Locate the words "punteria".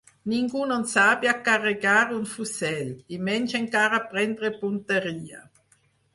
4.65-5.47